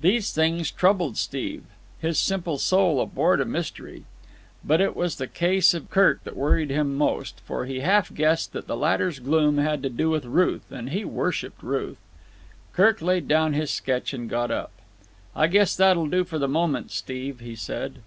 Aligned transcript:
These 0.00 0.32
things 0.32 0.72
troubled 0.72 1.16
Steve. 1.16 1.62
His 2.00 2.18
simple 2.18 2.58
soul 2.58 3.00
abhorred 3.00 3.40
a 3.40 3.44
mystery. 3.44 4.02
But 4.64 4.80
it 4.80 4.96
was 4.96 5.14
the 5.14 5.28
case 5.28 5.72
of 5.72 5.88
Kirk 5.88 6.24
that 6.24 6.36
worried 6.36 6.70
him 6.70 6.96
most, 6.96 7.38
for 7.44 7.64
he 7.64 7.78
half 7.78 8.12
guessed 8.12 8.52
that 8.54 8.66
the 8.66 8.76
latter's 8.76 9.20
gloom 9.20 9.58
had 9.58 9.80
to 9.84 9.88
do 9.88 10.10
with 10.10 10.24
Ruth; 10.24 10.72
and 10.72 10.90
he 10.90 11.04
worshipped 11.04 11.62
Ruth. 11.62 12.00
Kirk 12.72 13.00
laid 13.00 13.28
down 13.28 13.52
his 13.52 13.70
sketch 13.70 14.12
and 14.12 14.28
got 14.28 14.50
up. 14.50 14.72
"I 15.32 15.46
guess 15.46 15.76
that'll 15.76 16.08
do 16.08 16.24
for 16.24 16.40
the 16.40 16.48
moment, 16.48 16.90
Steve," 16.90 17.38
he 17.38 17.54
said. 17.54 18.00